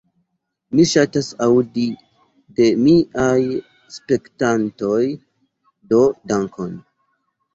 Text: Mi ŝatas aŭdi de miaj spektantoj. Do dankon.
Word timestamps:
Mi 0.77 0.85
ŝatas 0.91 1.27
aŭdi 1.47 1.83
de 2.59 2.69
miaj 2.87 3.35
spektantoj. 3.97 5.03
Do 5.93 6.01
dankon. 6.33 6.73